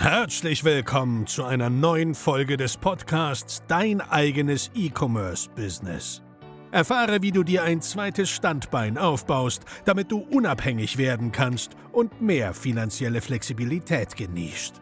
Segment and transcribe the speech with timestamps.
[0.00, 6.22] Herzlich willkommen zu einer neuen Folge des Podcasts Dein eigenes E-Commerce-Business.
[6.70, 12.54] Erfahre, wie du dir ein zweites Standbein aufbaust, damit du unabhängig werden kannst und mehr
[12.54, 14.80] finanzielle Flexibilität genießt.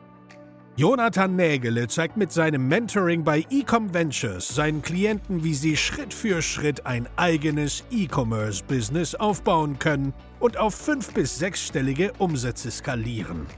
[0.77, 6.43] Jonathan Nägele zeigt mit seinem Mentoring bei Ecom Ventures seinen Klienten, wie sie Schritt für
[6.43, 13.49] Schritt ein eigenes E-Commerce-Business aufbauen können und auf fünf- bis sechsstellige Umsätze skalieren.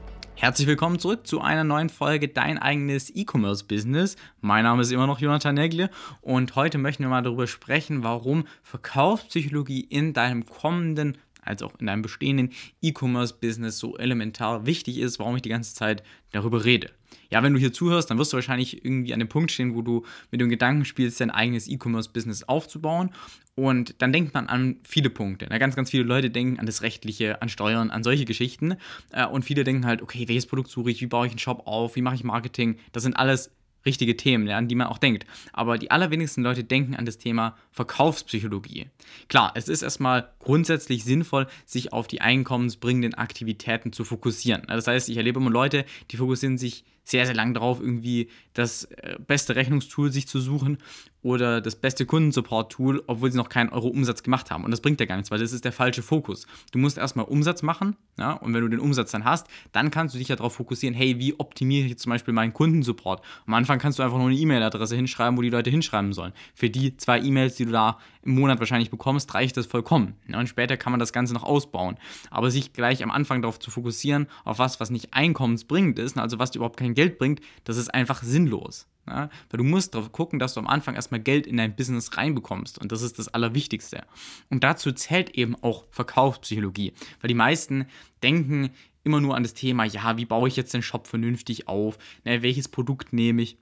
[0.41, 4.15] Herzlich willkommen zurück zu einer neuen Folge Dein eigenes E-Commerce-Business.
[4.39, 8.47] Mein Name ist immer noch Jonathan Nägle und heute möchten wir mal darüber sprechen, warum
[8.63, 15.35] Verkaufspsychologie in deinem kommenden als auch in deinem bestehenden E-Commerce-Business so elementar wichtig ist, warum
[15.35, 16.01] ich die ganze Zeit
[16.31, 16.89] darüber rede.
[17.31, 19.81] Ja, wenn du hier zuhörst, dann wirst du wahrscheinlich irgendwie an dem Punkt stehen, wo
[19.81, 23.11] du mit dem Gedanken spielst, dein eigenes E-Commerce-Business aufzubauen.
[23.55, 25.47] Und dann denkt man an viele Punkte.
[25.49, 28.75] Na, ganz, ganz viele Leute denken an das Rechtliche, an Steuern, an solche Geschichten.
[29.11, 31.63] Äh, und viele denken halt, okay, welches Produkt suche ich, wie baue ich einen Shop
[31.65, 32.77] auf, wie mache ich Marketing.
[32.91, 33.51] Das sind alles
[33.85, 35.25] richtige Themen, an die man auch denkt.
[35.53, 38.87] Aber die allerwenigsten Leute denken an das Thema Verkaufspsychologie.
[39.27, 44.63] Klar, es ist erstmal grundsätzlich sinnvoll, sich auf die einkommensbringenden Aktivitäten zu fokussieren.
[44.67, 48.85] Das heißt, ich erlebe immer Leute, die fokussieren sich sehr, sehr lang darauf, irgendwie das
[48.85, 50.77] äh, beste Rechnungstool sich zu suchen
[51.23, 54.63] oder das beste Kundensupport-Tool, obwohl sie noch keinen Euro Umsatz gemacht haben.
[54.63, 56.47] Und das bringt ja gar nichts, weil das ist der falsche Fokus.
[56.71, 60.15] Du musst erstmal Umsatz machen, ja, und wenn du den Umsatz dann hast, dann kannst
[60.15, 63.23] du dich ja darauf fokussieren, hey, wie optimiere ich zum Beispiel meinen Kundensupport?
[63.45, 66.33] Am Anfang kannst du einfach nur eine E-Mail-Adresse hinschreiben, wo die Leute hinschreiben sollen.
[66.55, 70.15] Für die zwei E-Mails, die du da im Monat wahrscheinlich bekommst, reicht das vollkommen.
[70.27, 71.97] Ja, und später kann man das Ganze noch ausbauen.
[72.29, 76.39] Aber sich gleich am Anfang darauf zu fokussieren, auf was, was nicht einkommensbringend ist, also
[76.39, 78.87] was dir überhaupt kein Geld bringt, das ist einfach sinnlos.
[79.07, 79.29] Ja?
[79.49, 82.79] Weil du musst darauf gucken, dass du am Anfang erstmal Geld in dein Business reinbekommst.
[82.79, 84.03] Und das ist das Allerwichtigste.
[84.49, 86.93] Und dazu zählt eben auch Verkaufspsychologie.
[87.19, 87.85] Weil die meisten
[88.23, 88.71] denken
[89.03, 91.97] immer nur an das Thema, ja, wie baue ich jetzt den Shop vernünftig auf?
[92.23, 93.57] Ne, welches Produkt nehme ich?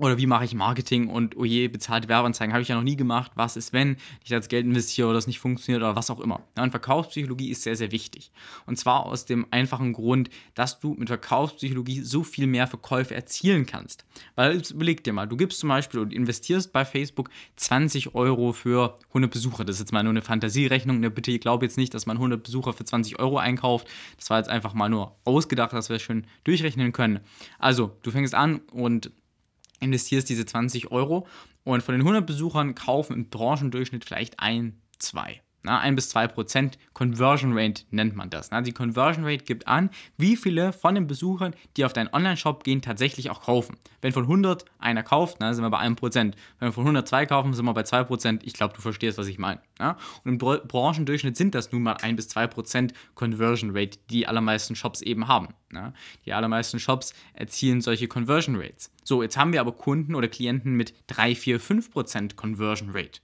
[0.00, 2.96] Oder wie mache ich Marketing und oh je, bezahlte Werbeanzeigen habe ich ja noch nie
[2.96, 3.32] gemacht.
[3.34, 6.40] Was ist, wenn ich das Geld investiere oder das nicht funktioniert oder was auch immer.
[6.56, 8.32] Ja, und Verkaufspsychologie ist sehr, sehr wichtig.
[8.64, 13.66] Und zwar aus dem einfachen Grund, dass du mit Verkaufspsychologie so viel mehr Verkäufe erzielen
[13.66, 14.06] kannst.
[14.36, 18.96] Weil überleg dir mal, du gibst zum Beispiel und investierst bei Facebook 20 Euro für
[19.08, 19.66] 100 Besucher.
[19.66, 21.00] Das ist jetzt mal nur eine Fantasierechnung.
[21.00, 23.86] Ne, bitte glaub jetzt nicht, dass man 100 Besucher für 20 Euro einkauft.
[24.16, 27.20] Das war jetzt einfach mal nur ausgedacht, dass wir schön durchrechnen können.
[27.58, 29.10] Also, du fängst an und
[29.80, 31.26] investierst diese 20 Euro
[31.64, 35.42] und von den 100 Besuchern kaufen im Branchendurchschnitt vielleicht ein, zwei.
[35.62, 38.50] Na, 1 bis 2 Prozent Conversion Rate nennt man das.
[38.50, 42.62] Na, die Conversion Rate gibt an, wie viele von den Besuchern, die auf deinen Online-Shop
[42.62, 43.76] gehen, tatsächlich auch kaufen.
[44.00, 46.36] Wenn von 100 einer kauft, na, sind wir bei 1 Prozent.
[46.58, 48.42] Wenn wir von 102 kaufen, sind wir bei 2 Prozent.
[48.44, 49.60] Ich glaube, du verstehst, was ich meine.
[50.24, 54.26] Und im Branchendurchschnitt sind das nun mal 1 bis 2 Prozent Conversion Rate, die die
[54.28, 55.48] allermeisten Shops eben haben.
[55.72, 55.94] Ja?
[56.26, 58.92] Die allermeisten Shops erzielen solche Conversion Rates.
[59.02, 63.20] So, jetzt haben wir aber Kunden oder Klienten mit 3, 4, 5 Prozent Conversion Rate.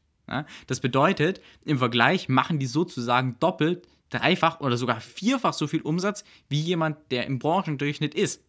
[0.66, 6.24] Das bedeutet, im Vergleich machen die sozusagen doppelt, dreifach oder sogar vierfach so viel Umsatz
[6.48, 8.42] wie jemand, der im Branchendurchschnitt ist.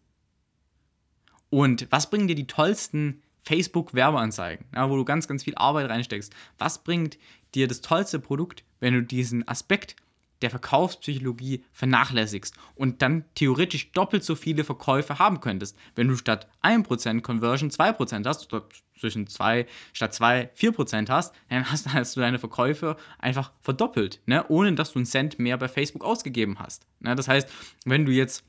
[1.50, 6.34] Und was bringen dir die tollsten Facebook-Werbeanzeigen, ja, wo du ganz, ganz viel Arbeit reinsteckst?
[6.58, 7.18] Was bringt
[7.54, 9.96] dir das tollste Produkt, wenn du diesen Aspekt
[10.42, 16.48] der Verkaufspsychologie vernachlässigst und dann theoretisch doppelt so viele Verkäufe haben könntest, wenn du statt
[16.62, 18.66] 1% Conversion 2% hast oder
[18.98, 24.44] zwischen 2 statt 2 4% hast, dann hast, hast, du deine Verkäufe einfach verdoppelt, ne?
[24.48, 26.86] ohne dass du einen Cent mehr bei Facebook ausgegeben hast.
[27.00, 27.14] Ne?
[27.14, 27.48] Das heißt,
[27.84, 28.44] wenn du jetzt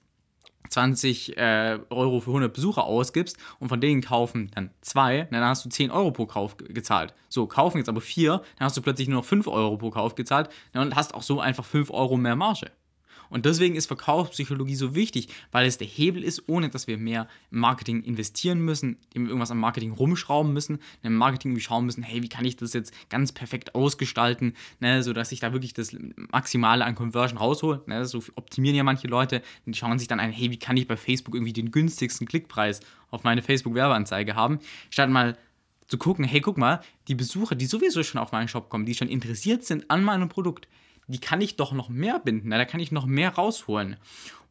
[0.70, 5.66] 20 äh, Euro für 100 Besucher ausgibst und von denen kaufen dann zwei, dann hast
[5.66, 7.14] du 10 Euro pro Kauf gezahlt.
[7.30, 10.16] So, kaufen jetzt aber vier, dann hast du plötzlich nur noch 5 Euro pro Kauf
[10.16, 12.72] gezahlt und hast auch so einfach 5 Euro mehr Marge.
[13.30, 17.28] Und deswegen ist Verkaufspsychologie so wichtig, weil es der Hebel ist, ohne dass wir mehr
[17.52, 22.24] im Marketing investieren müssen, irgendwas am Marketing rumschrauben müssen, im Marketing wie schauen müssen, hey,
[22.24, 25.96] wie kann ich das jetzt ganz perfekt ausgestalten, ne, sodass ich da wirklich das
[26.32, 27.82] Maximale an Conversion raushole.
[27.86, 30.88] Ne, so optimieren ja manche Leute, die schauen sich dann ein, hey, wie kann ich
[30.88, 32.80] bei Facebook irgendwie den günstigsten Klickpreis
[33.12, 34.60] auf meine Facebook-Werbeanzeige haben,
[34.90, 35.38] statt mal
[35.88, 38.94] zu gucken, hey, guck mal, die Besucher, die sowieso schon auf meinen Shop kommen, die
[38.94, 40.68] schon interessiert sind an meinem Produkt,
[41.10, 43.98] die kann ich doch noch mehr binden, da kann ich noch mehr rausholen.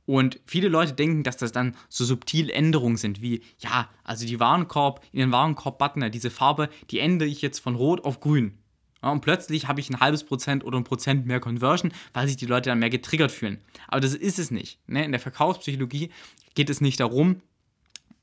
[0.06, 4.40] Und viele Leute denken, dass das dann so subtil Änderungen sind, wie, ja, also die
[4.40, 8.56] Warenkorb, in den Warenkorb-Button, diese Farbe, die ändere ich jetzt von rot auf grün.
[9.02, 12.36] Ja, und plötzlich habe ich ein halbes Prozent oder ein Prozent mehr Conversion, weil sich
[12.36, 13.58] die Leute dann mehr getriggert fühlen.
[13.86, 14.78] Aber das ist es nicht.
[14.86, 15.04] Ne?
[15.04, 16.10] In der Verkaufspsychologie
[16.54, 17.42] geht es nicht darum,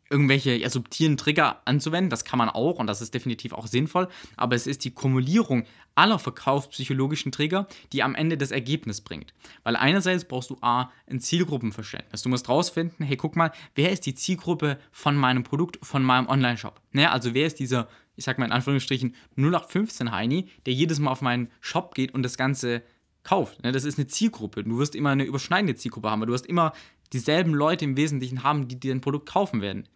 [0.09, 2.09] irgendwelche ja, subtilen Trigger anzuwenden.
[2.09, 4.07] Das kann man auch und das ist definitiv auch sinnvoll.
[4.37, 5.65] Aber es ist die Kumulierung
[5.95, 9.33] aller verkaufspsychologischen Trigger, die am Ende das Ergebnis bringt.
[9.63, 12.21] Weil einerseits brauchst du A, ein Zielgruppenverständnis.
[12.21, 16.27] Du musst rausfinden, hey, guck mal, wer ist die Zielgruppe von meinem Produkt, von meinem
[16.27, 16.79] Online-Shop?
[16.91, 17.11] Ne?
[17.11, 21.21] Also wer ist dieser, ich sag mal in Anführungsstrichen, 0815 Heini, der jedes Mal auf
[21.21, 22.83] meinen Shop geht und das Ganze
[23.25, 23.61] kauft.
[23.63, 23.73] Ne?
[23.73, 24.63] Das ist eine Zielgruppe.
[24.63, 26.71] Du wirst immer eine überschneidende Zielgruppe haben, weil du wirst immer
[27.11, 29.87] dieselben Leute im Wesentlichen haben, die dir ein Produkt kaufen werden.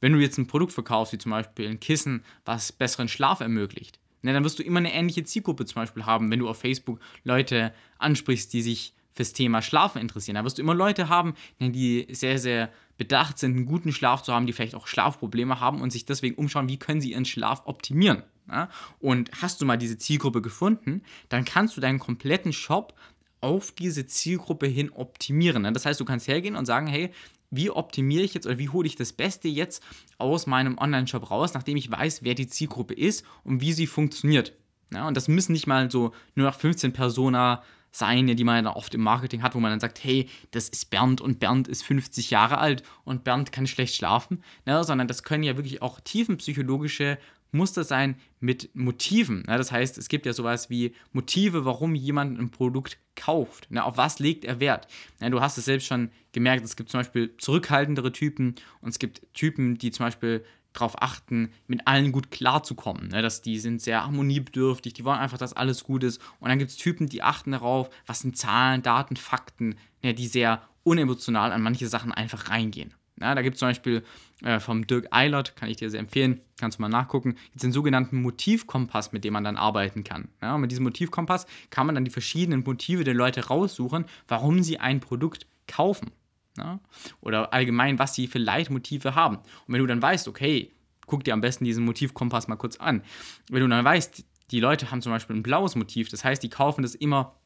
[0.00, 4.00] Wenn du jetzt ein Produkt verkaufst, wie zum Beispiel ein Kissen, was besseren Schlaf ermöglicht,
[4.22, 7.00] ne, dann wirst du immer eine ähnliche Zielgruppe zum Beispiel haben, wenn du auf Facebook
[7.22, 10.36] Leute ansprichst, die sich fürs Thema Schlafen interessieren.
[10.36, 14.22] Da wirst du immer Leute haben, ne, die sehr, sehr bedacht sind, einen guten Schlaf
[14.22, 17.24] zu haben, die vielleicht auch Schlafprobleme haben und sich deswegen umschauen, wie können sie ihren
[17.24, 18.22] Schlaf optimieren.
[18.50, 18.68] Ja?
[18.98, 22.94] Und hast du mal diese Zielgruppe gefunden, dann kannst du deinen kompletten Shop
[23.40, 25.62] auf diese Zielgruppe hin optimieren.
[25.62, 25.72] Ne?
[25.72, 27.10] Das heißt, du kannst hergehen und sagen, hey,
[27.50, 29.82] wie optimiere ich jetzt oder wie hole ich das Beste jetzt
[30.18, 34.52] aus meinem Online-Shop raus, nachdem ich weiß, wer die Zielgruppe ist und wie sie funktioniert.
[34.92, 37.62] Ja, und das müssen nicht mal so nur nach 15 Persona
[37.92, 40.90] sein, die man dann oft im Marketing hat, wo man dann sagt, hey, das ist
[40.90, 45.24] Bernd und Bernd ist 50 Jahre alt und Bernd kann schlecht schlafen, ja, sondern das
[45.24, 47.18] können ja wirklich auch tiefenpsychologische
[47.52, 49.44] Muster sein mit Motiven.
[49.46, 53.68] Ja, das heißt, es gibt ja sowas wie Motive, warum jemand ein Produkt kauft.
[53.70, 54.86] Ja, auf was legt er Wert?
[55.20, 58.98] Ja, du hast es selbst schon gemerkt, es gibt zum Beispiel zurückhaltendere Typen und es
[58.98, 63.08] gibt Typen, die zum Beispiel darauf achten, mit allen gut klarzukommen.
[63.08, 63.22] Ne?
[63.22, 66.20] Dass die sind sehr harmoniebedürftig, die wollen einfach, dass alles gut ist.
[66.38, 70.14] Und dann gibt es Typen, die achten darauf, was sind Zahlen, Daten, Fakten, ne?
[70.14, 72.94] die sehr unemotional an manche Sachen einfach reingehen.
[73.20, 74.02] Ja, da gibt es zum Beispiel
[74.42, 77.72] äh, vom Dirk Eilert, kann ich dir sehr empfehlen, kannst du mal nachgucken, gibt den
[77.72, 80.28] sogenannten Motivkompass, mit dem man dann arbeiten kann.
[80.40, 84.62] Ja, und mit diesem Motivkompass kann man dann die verschiedenen Motive der Leute raussuchen, warum
[84.62, 86.10] sie ein Produkt kaufen.
[86.56, 86.80] Ja?
[87.20, 89.36] Oder allgemein, was sie für Leitmotive haben.
[89.36, 90.72] Und wenn du dann weißt, okay,
[91.06, 93.02] guck dir am besten diesen Motivkompass mal kurz an.
[93.50, 96.48] Wenn du dann weißt, die Leute haben zum Beispiel ein blaues Motiv, das heißt, die
[96.48, 97.36] kaufen das immer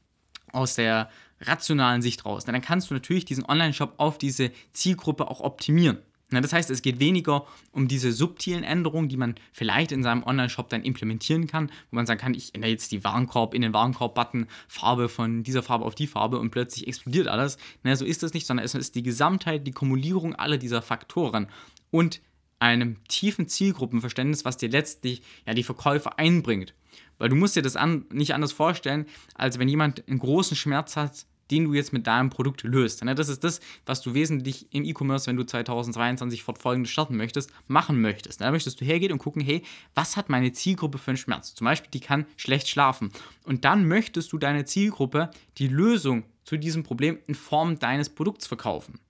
[0.53, 1.11] aus der
[1.47, 2.45] rationalen Sicht raus.
[2.45, 5.99] Dann kannst du natürlich diesen Online-Shop auf diese Zielgruppe auch optimieren.
[6.31, 10.69] Das heißt, es geht weniger um diese subtilen Änderungen, die man vielleicht in seinem Online-Shop
[10.69, 14.47] dann implementieren kann, wo man sagen kann, ich ändere jetzt die Warenkorb in den Warenkorb-Button,
[14.67, 17.59] Farbe von dieser Farbe auf die Farbe und plötzlich explodiert alles.
[17.95, 21.49] so ist das nicht, sondern es ist die Gesamtheit, die Kumulierung aller dieser Faktoren
[21.91, 22.21] und
[22.59, 26.75] einem tiefen Zielgruppenverständnis, was dir letztlich ja die Verkäufe einbringt.
[27.19, 30.97] Weil du musst dir das an, nicht anders vorstellen, als wenn jemand einen großen Schmerz
[30.97, 33.03] hat, den du jetzt mit deinem Produkt löst.
[33.05, 38.01] Das ist das, was du wesentlich im E-Commerce, wenn du 2023 fortfolgende starten möchtest, machen
[38.01, 38.41] möchtest.
[38.41, 39.63] Da möchtest du hergehen und gucken, hey,
[39.95, 41.55] was hat meine Zielgruppe für einen Schmerz?
[41.55, 43.11] Zum Beispiel, die kann schlecht schlafen.
[43.45, 48.47] Und dann möchtest du deine Zielgruppe die Lösung zu diesem Problem in Form deines Produkts
[48.47, 49.01] verkaufen.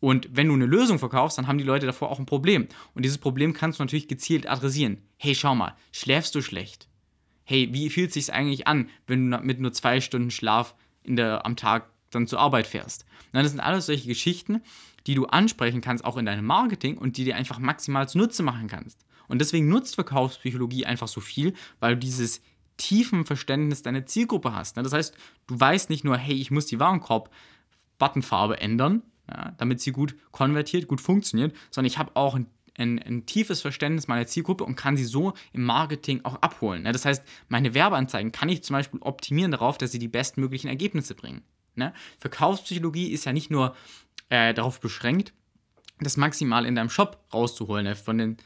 [0.00, 2.68] Und wenn du eine Lösung verkaufst, dann haben die Leute davor auch ein Problem.
[2.94, 5.02] Und dieses Problem kannst du natürlich gezielt adressieren.
[5.18, 6.88] Hey, schau mal, schläfst du schlecht?
[7.44, 11.16] Hey, wie fühlt es sich eigentlich an, wenn du mit nur zwei Stunden Schlaf in
[11.16, 13.04] der, am Tag dann zur Arbeit fährst?
[13.32, 14.62] Und das sind alles solche Geschichten,
[15.06, 18.68] die du ansprechen kannst, auch in deinem Marketing und die dir einfach maximal zunutze machen
[18.68, 19.04] kannst.
[19.28, 22.42] Und deswegen nutzt Verkaufspsychologie einfach so viel, weil du dieses
[22.76, 24.76] tiefen Verständnis deiner Zielgruppe hast.
[24.76, 25.14] Das heißt,
[25.46, 29.02] du weißt nicht nur, hey, ich muss die Warenkorb-Buttonfarbe ändern,
[29.58, 32.46] damit sie gut konvertiert, gut funktioniert, sondern ich habe auch ein,
[32.80, 36.84] ein, ein, tiefes Verständnis meiner Zielgruppe und kann sie so im Marketing auch abholen.
[36.84, 40.68] Ja, das heißt, meine Werbeanzeigen kann ich zum Beispiel optimieren darauf, dass sie die bestmöglichen
[40.68, 41.42] Ergebnisse bringen.
[41.74, 41.92] Ne?
[42.18, 43.74] Verkaufspsychologie ist ja nicht nur
[44.28, 45.32] äh, darauf beschränkt,
[46.00, 47.84] das maximal in deinem Shop rauszuholen.
[47.84, 47.96] Ne?
[47.96, 48.36] Von den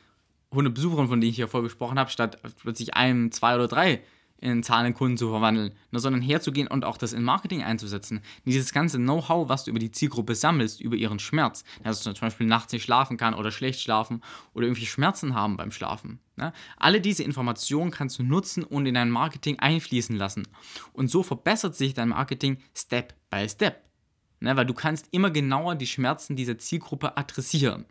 [0.50, 4.02] 100 Besuchern, von denen ich hier vorher gesprochen habe, statt plötzlich einem, zwei oder drei
[4.38, 8.20] in zahlenden Kunden zu verwandeln, ne, sondern herzugehen und auch das in Marketing einzusetzen.
[8.44, 12.26] Dieses ganze Know-how, was du über die Zielgruppe sammelst, über ihren Schmerz, dass du zum
[12.26, 14.22] Beispiel nachts nicht schlafen kann oder schlecht schlafen
[14.52, 16.20] oder irgendwie Schmerzen haben beim Schlafen.
[16.36, 16.52] Ne?
[16.76, 20.46] Alle diese Informationen kannst du nutzen und in dein Marketing einfließen lassen.
[20.92, 23.82] Und so verbessert sich dein Marketing Step by Step.
[24.40, 24.56] Ne?
[24.56, 27.86] Weil du kannst immer genauer die Schmerzen dieser Zielgruppe adressieren.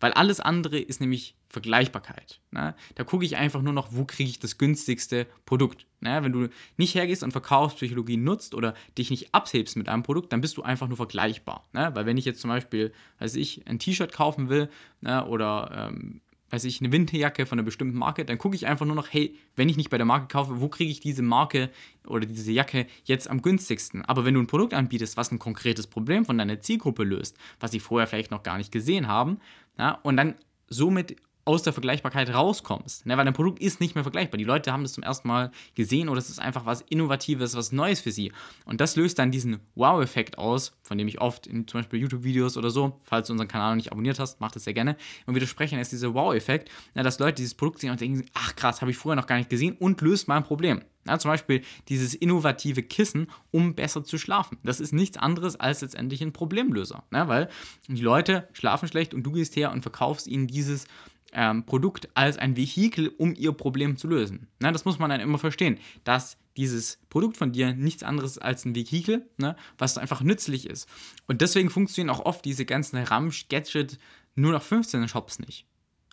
[0.00, 2.40] Weil alles andere ist nämlich Vergleichbarkeit.
[2.50, 2.74] Ne?
[2.96, 5.86] Da gucke ich einfach nur noch, wo kriege ich das günstigste Produkt.
[6.00, 6.22] Ne?
[6.22, 10.40] Wenn du nicht hergehst und Verkaufspsychologie nutzt oder dich nicht abhebst mit einem Produkt, dann
[10.40, 11.64] bist du einfach nur vergleichbar.
[11.72, 11.90] Ne?
[11.94, 14.68] Weil wenn ich jetzt zum Beispiel, weiß ich, ein T-Shirt kaufen will
[15.00, 15.24] ne?
[15.26, 18.94] oder ähm, weiß ich, eine Winterjacke von einer bestimmten Marke, dann gucke ich einfach nur
[18.94, 21.70] noch, hey, wenn ich nicht bei der Marke kaufe, wo kriege ich diese Marke
[22.06, 24.04] oder diese Jacke jetzt am günstigsten?
[24.04, 27.72] Aber wenn du ein Produkt anbietest, was ein konkretes Problem von deiner Zielgruppe löst, was
[27.72, 29.38] sie vorher vielleicht noch gar nicht gesehen haben,
[29.78, 30.34] ja, und dann
[30.68, 33.06] somit aus der Vergleichbarkeit rauskommst.
[33.06, 33.16] Ne?
[33.16, 34.36] Weil dein Produkt ist nicht mehr vergleichbar.
[34.36, 37.72] Die Leute haben das zum ersten Mal gesehen oder es ist einfach was Innovatives, was
[37.72, 38.32] Neues für sie.
[38.64, 42.56] Und das löst dann diesen Wow-Effekt aus, von dem ich oft in zum Beispiel YouTube-Videos
[42.56, 45.34] oder so, falls du unseren Kanal noch nicht abonniert hast, mach das sehr gerne, und
[45.34, 48.90] wir sprechen, ist dieser Wow-Effekt, dass Leute dieses Produkt sehen und denken, ach krass, habe
[48.90, 50.82] ich vorher noch gar nicht gesehen und löst mein Problem.
[51.06, 54.58] Ja, zum Beispiel dieses innovative Kissen, um besser zu schlafen.
[54.64, 57.04] Das ist nichts anderes als letztendlich ein Problemlöser.
[57.12, 57.28] Ne?
[57.28, 57.48] Weil
[57.86, 60.88] die Leute schlafen schlecht und du gehst her und verkaufst ihnen dieses
[61.32, 64.48] ähm, Produkt als ein Vehikel, um ihr Problem zu lösen.
[64.60, 64.72] Ne?
[64.72, 68.74] Das muss man dann immer verstehen, dass dieses Produkt von dir nichts anderes als ein
[68.74, 69.56] Vehikel, ne?
[69.78, 70.88] was einfach nützlich ist.
[71.26, 73.98] Und deswegen funktionieren auch oft diese ganzen Ramsch-Gadget
[74.34, 75.66] nur noch 15 Shops nicht.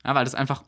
[0.04, 0.64] Ja, weil das einfach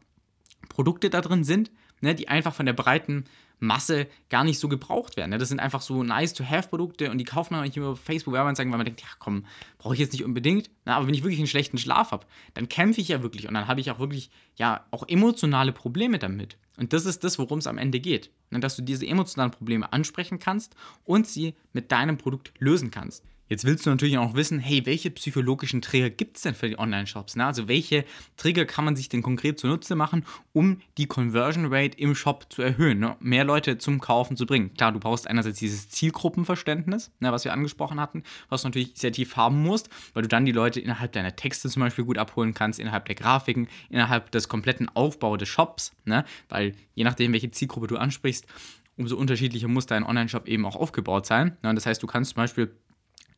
[0.69, 1.71] Produkte da drin sind,
[2.01, 3.25] ne, die einfach von der breiten
[3.59, 5.31] Masse gar nicht so gebraucht werden.
[5.31, 5.37] Ne?
[5.37, 9.01] Das sind einfach so nice-to-have-Produkte und die kauft man nicht über Facebook-Werbeanzeigen, weil man denkt,
[9.01, 9.45] ja komm,
[9.77, 10.69] brauche ich jetzt nicht unbedingt.
[10.85, 13.53] Na, aber wenn ich wirklich einen schlechten Schlaf habe, dann kämpfe ich ja wirklich und
[13.53, 16.57] dann habe ich auch wirklich, ja, auch emotionale Probleme damit.
[16.77, 18.31] Und das ist das, worum es am Ende geht.
[18.49, 18.59] Ne?
[18.59, 23.23] Dass du diese emotionalen Probleme ansprechen kannst und sie mit deinem Produkt lösen kannst.
[23.47, 26.79] Jetzt willst du natürlich auch wissen, hey, welche psychologischen Trigger gibt es denn für die
[26.79, 27.35] Online-Shops?
[27.35, 27.45] Ne?
[27.45, 28.03] Also welche
[28.37, 32.63] Trigger kann man sich denn konkret zunutze machen, um die Conversion Rate im Shop zu
[32.63, 33.15] erhöhen, ne?
[33.19, 34.73] mehr Leute zum Kaufen zu bringen?
[34.73, 39.11] Klar, du brauchst einerseits dieses Zielgruppenverständnis, ne, was wir angesprochen hatten, was du natürlich sehr
[39.11, 42.55] tief haben musst, weil du dann die Leute innerhalb deiner Texte zum Beispiel gut abholen
[42.55, 46.25] kannst, innerhalb der Grafiken, innerhalb des kompletten Aufbaus des Shops, ne?
[46.49, 48.47] weil je nachdem, welche Zielgruppe du ansprichst,
[48.97, 51.57] umso unterschiedlicher muss dein Online-Shop eben auch aufgebaut sein.
[51.61, 51.75] Ne?
[51.75, 52.71] Das heißt, du kannst zum Beispiel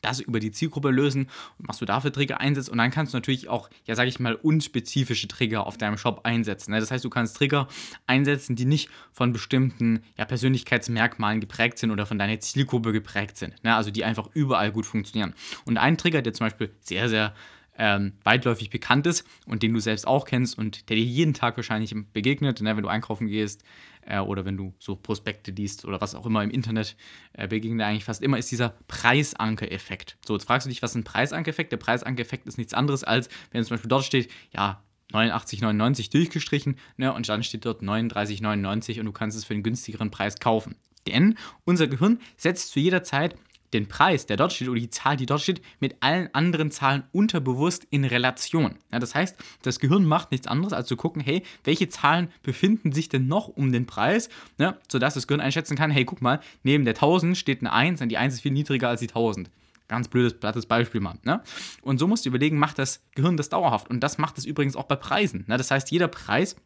[0.02, 2.70] das über die Zielgruppe lösen und was du dafür Trigger einsetzt.
[2.70, 6.22] Und dann kannst du natürlich auch, ja, sage ich mal, unspezifische Trigger auf deinem Shop
[6.24, 6.72] einsetzen.
[6.72, 6.80] Ne?
[6.80, 7.68] Das heißt, du kannst Trigger
[8.06, 13.56] einsetzen, die nicht von bestimmten ja, Persönlichkeitsmerkmalen geprägt sind oder von deiner Zielgruppe geprägt sind.
[13.64, 13.76] Ne?
[13.76, 15.34] Also die einfach überall gut funktionieren.
[15.66, 17.34] Und ein Trigger, der zum Beispiel sehr, sehr
[17.78, 21.58] ähm, weitläufig bekannt ist und den du selbst auch kennst und der dir jeden Tag
[21.58, 23.64] wahrscheinlich begegnet, ne, wenn du einkaufen gehst
[24.02, 26.96] äh, oder wenn du so Prospekte liest oder was auch immer im Internet
[27.34, 30.18] äh, begegnet eigentlich fast immer, ist dieser Preisanker-Effekt.
[30.26, 31.72] So, jetzt fragst du dich, was ist ein Preisanker-Effekt?
[31.72, 37.14] Der Preisanker-Effekt ist nichts anderes als, wenn zum Beispiel dort steht, ja, 89,99 durchgestrichen ne,
[37.14, 40.76] und dann steht dort 39,99 und du kannst es für einen günstigeren Preis kaufen.
[41.08, 43.36] Denn unser Gehirn setzt zu jeder Zeit
[43.78, 47.04] den Preis, der dort steht, oder die Zahl, die dort steht, mit allen anderen Zahlen
[47.12, 48.76] unterbewusst in Relation.
[48.92, 52.92] Ja, das heißt, das Gehirn macht nichts anderes, als zu gucken, hey, welche Zahlen befinden
[52.92, 56.40] sich denn noch um den Preis, ja, sodass das Gehirn einschätzen kann, hey, guck mal,
[56.64, 59.50] neben der 1000 steht eine 1 und die 1 ist viel niedriger als die 1000.
[59.88, 61.18] Ganz blödes, plattes Beispiel mal.
[61.24, 61.42] Ne?
[61.82, 63.90] Und so musst du überlegen, macht das Gehirn das dauerhaft?
[63.90, 65.46] Und das macht es übrigens auch bei Preisen.
[65.48, 65.58] Ne?
[65.58, 66.58] Das heißt, jeder Preis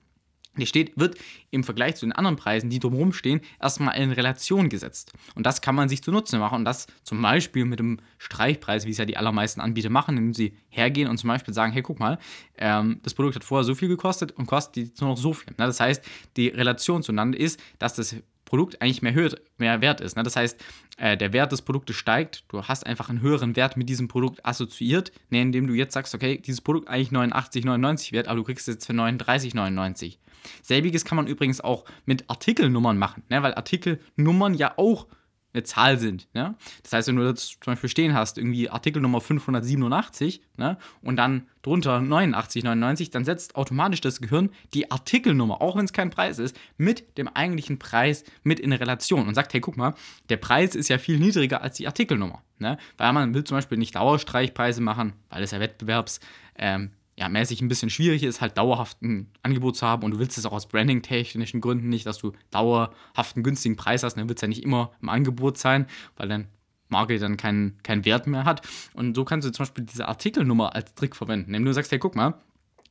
[0.57, 1.17] die steht, wird
[1.49, 5.13] im Vergleich zu den anderen Preisen, die drumherum stehen, erstmal in Relation gesetzt.
[5.35, 6.55] Und das kann man sich zunutze machen.
[6.55, 10.33] Und das zum Beispiel mit dem Streichpreis, wie es ja die allermeisten Anbieter machen, indem
[10.33, 12.19] sie hergehen und zum Beispiel sagen, hey, guck mal,
[12.57, 15.53] ähm, das Produkt hat vorher so viel gekostet und kostet jetzt nur noch so viel.
[15.57, 16.03] Na, das heißt,
[16.35, 18.15] die Relation zueinander ist, dass das
[18.51, 20.17] Produkt eigentlich mehr, höher, mehr wert ist.
[20.17, 20.23] Ne?
[20.23, 20.61] Das heißt,
[20.97, 24.45] äh, der Wert des Produktes steigt, du hast einfach einen höheren Wert mit diesem Produkt
[24.45, 28.67] assoziiert, ne, indem du jetzt sagst, okay, dieses Produkt eigentlich 89,99 wert, aber du kriegst
[28.67, 30.17] es jetzt für 39,99.
[30.61, 33.43] Selbiges kann man übrigens auch mit Artikelnummern machen, ne?
[33.43, 35.07] weil Artikelnummern ja auch
[35.53, 36.27] eine Zahl sind.
[36.33, 36.55] Ne?
[36.83, 40.77] Das heißt, wenn du das zum Beispiel stehen hast, irgendwie Artikelnummer 587 ne?
[41.01, 46.09] und dann drunter 89,99, dann setzt automatisch das Gehirn die Artikelnummer, auch wenn es kein
[46.09, 49.93] Preis ist, mit dem eigentlichen Preis mit in Relation und sagt, hey, guck mal,
[50.29, 52.43] der Preis ist ja viel niedriger als die Artikelnummer.
[52.59, 52.77] Ne?
[52.97, 56.19] Weil man will zum Beispiel nicht Dauerstreichpreise machen, weil es ja Wettbewerbs...
[56.55, 60.19] Ähm, ja, mäßig ein bisschen schwierig ist, halt dauerhaft ein Angebot zu haben und du
[60.19, 64.27] willst es auch aus branding-technischen Gründen nicht, dass du dauerhaft einen günstigen Preis hast, dann
[64.27, 66.47] wird es ja nicht immer im Angebot sein, weil dann
[66.91, 68.67] Marke dann keinen kein Wert mehr hat.
[68.93, 71.53] Und so kannst du zum Beispiel diese Artikelnummer als Trick verwenden.
[71.53, 72.35] Indem du sagst, hey, guck mal,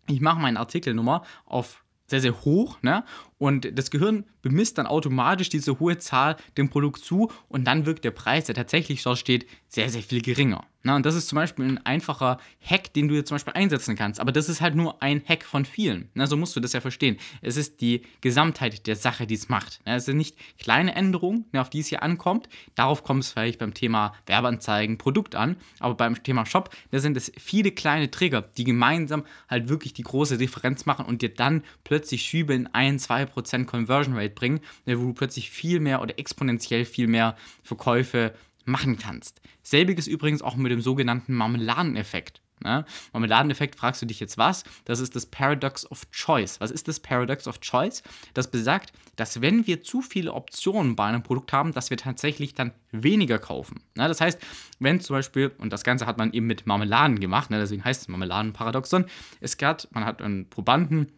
[0.09, 3.05] ich mache meine Artikelnummer auf sehr, sehr hoch, ne?
[3.39, 8.05] Und das Gehirn bemisst dann automatisch diese hohe Zahl dem Produkt zu und dann wirkt
[8.05, 10.65] der Preis, der tatsächlich dort steht, sehr, sehr viel geringer.
[10.83, 13.97] Na, und das ist zum Beispiel ein einfacher Hack, den du jetzt zum Beispiel einsetzen
[13.97, 14.19] kannst.
[14.19, 16.09] Aber das ist halt nur ein Hack von vielen.
[16.15, 17.19] Na, so musst du das ja verstehen.
[17.43, 19.81] Es ist die Gesamtheit der Sache, die es macht.
[19.85, 22.49] Na, es sind nicht kleine Änderungen, auf die es hier ankommt.
[22.77, 25.57] Darauf kommt es vielleicht beim Thema Werbeanzeigen, Produkt an.
[25.81, 30.03] Aber beim Thema Shop, da sind es viele kleine Trigger, die gemeinsam halt wirklich die
[30.03, 34.93] große Differenz machen und dir dann plötzlich Schübe in 1, 2% Conversion Rate bringen, wo
[35.07, 38.35] du plötzlich viel mehr oder exponentiell viel mehr Verkäufe
[38.65, 39.41] machen kannst.
[39.63, 42.41] Selbiges übrigens auch mit dem sogenannten Marmeladeneffekt.
[42.63, 42.85] Ne?
[43.13, 44.65] Marmeladeneffekt fragst du dich jetzt was?
[44.85, 46.61] Das ist das Paradox of Choice.
[46.61, 48.03] Was ist das Paradox of Choice?
[48.35, 52.55] Das besagt, dass wenn wir zu viele Optionen bei einem Produkt haben, dass wir tatsächlich
[52.55, 53.81] dann weniger kaufen.
[53.97, 54.09] Ne?
[54.09, 54.41] Das heißt,
[54.79, 57.59] wenn zum Beispiel, und das Ganze hat man eben mit Marmeladen gemacht, ne?
[57.59, 59.07] deswegen heißt es Marmeladenparadoxon,
[59.41, 61.13] es gab, man hat einen Probanden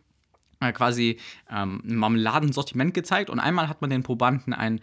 [0.71, 1.19] quasi
[1.50, 4.81] ähm, ein Marmeladensortiment gezeigt und einmal hat man den Probanden ein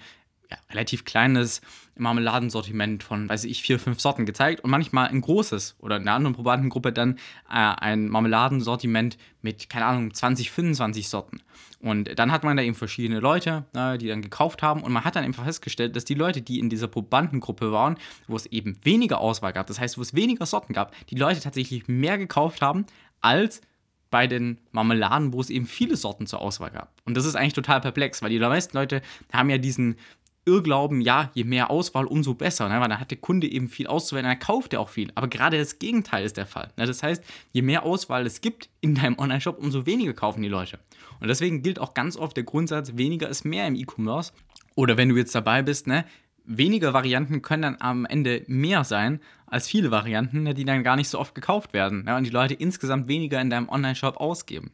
[0.49, 1.61] ja, relativ kleines
[1.95, 6.13] Marmeladensortiment von, weiß ich, vier, fünf Sorten gezeigt und manchmal ein großes oder in einer
[6.13, 7.17] anderen Probandengruppe dann
[7.49, 11.41] äh, ein Marmeladensortiment mit, keine Ahnung, 20, 25 Sorten.
[11.81, 15.05] Und dann hat man da eben verschiedene Leute, äh, die dann gekauft haben und man
[15.05, 18.77] hat dann einfach festgestellt, dass die Leute, die in dieser Probandengruppe waren, wo es eben
[18.83, 22.61] weniger Auswahl gab, das heißt, wo es weniger Sorten gab, die Leute tatsächlich mehr gekauft
[22.61, 22.85] haben
[23.21, 23.61] als
[24.11, 26.93] bei den Marmeladen, wo es eben viele Sorten zur Auswahl gab.
[27.05, 29.01] Und das ist eigentlich total perplex, weil die meisten Leute
[29.31, 29.97] haben ja diesen
[30.45, 32.79] Irrglauben, ja, je mehr Auswahl, umso besser, ne?
[32.79, 35.11] weil dann hat der Kunde eben viel auszuwählen, dann kauft er auch viel.
[35.15, 36.69] Aber gerade das Gegenteil ist der Fall.
[36.75, 36.87] Ne?
[36.87, 40.79] Das heißt, je mehr Auswahl es gibt in deinem Online-Shop, umso weniger kaufen die Leute.
[41.19, 44.33] Und deswegen gilt auch ganz oft der Grundsatz, weniger ist mehr im E-Commerce.
[44.75, 46.05] Oder wenn du jetzt dabei bist, ne,
[46.45, 49.19] weniger Varianten können dann am Ende mehr sein
[49.49, 52.29] als viele Varianten, ne, die dann gar nicht so oft gekauft werden ne, und die
[52.29, 54.71] Leute insgesamt weniger in deinem Online-Shop ausgeben.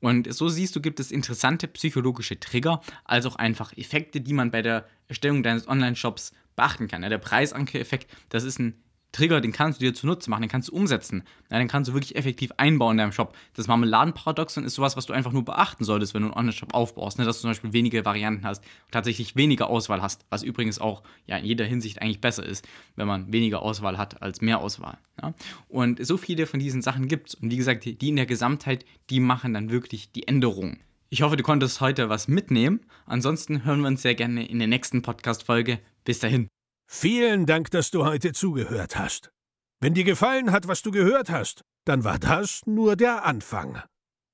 [0.00, 4.50] Und so siehst du, gibt es interessante psychologische Trigger, als auch einfach Effekte, die man
[4.50, 7.02] bei der Erstellung deines Online-Shops beachten kann.
[7.02, 8.74] Der Preisanker-Effekt, das ist ein
[9.12, 11.22] Trigger, den kannst du dir zunutze machen, den kannst du umsetzen.
[11.50, 13.36] Ja, den kannst du wirklich effektiv einbauen in deinem Shop.
[13.54, 17.18] Das Marmeladenparadoxon ist sowas, was du einfach nur beachten solltest, wenn du einen Online-Shop aufbaust.
[17.18, 17.24] Ne?
[17.24, 20.24] Dass du zum Beispiel wenige Varianten hast tatsächlich weniger Auswahl hast.
[20.30, 22.66] Was übrigens auch ja, in jeder Hinsicht eigentlich besser ist,
[22.96, 24.98] wenn man weniger Auswahl hat als mehr Auswahl.
[25.20, 25.34] Ja?
[25.68, 27.34] Und so viele von diesen Sachen gibt es.
[27.34, 30.80] Und wie gesagt, die in der Gesamtheit, die machen dann wirklich die Änderungen.
[31.10, 32.80] Ich hoffe, du konntest heute was mitnehmen.
[33.04, 35.78] Ansonsten hören wir uns sehr gerne in der nächsten Podcast-Folge.
[36.04, 36.48] Bis dahin.
[36.94, 39.32] Vielen Dank, dass du heute zugehört hast.
[39.80, 43.82] Wenn dir gefallen hat, was du gehört hast, dann war das nur der Anfang.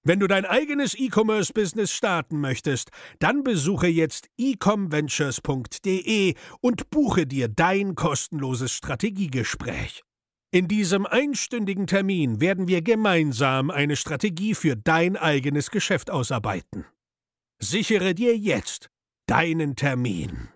[0.05, 7.95] Wenn du dein eigenes E-Commerce-Business starten möchtest, dann besuche jetzt ecomventures.de und buche dir dein
[7.95, 10.03] kostenloses Strategiegespräch.
[10.50, 16.87] In diesem einstündigen Termin werden wir gemeinsam eine Strategie für dein eigenes Geschäft ausarbeiten.
[17.61, 18.91] Sichere dir jetzt
[19.27, 20.49] deinen Termin.